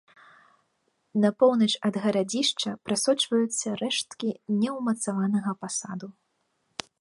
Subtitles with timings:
[1.25, 4.29] На поўнач ад гарадзішча прасочваюцца рэшткі
[4.63, 6.07] неўмацаванага пасаду.